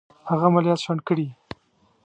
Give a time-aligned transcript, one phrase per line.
[0.29, 1.27] هغه عملیات شنډ کړي.